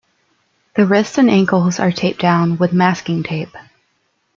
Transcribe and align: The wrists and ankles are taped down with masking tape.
The 0.75 0.87
wrists 0.87 1.19
and 1.19 1.29
ankles 1.29 1.79
are 1.79 1.91
taped 1.91 2.19
down 2.19 2.57
with 2.57 2.73
masking 2.73 3.21
tape. 3.21 3.55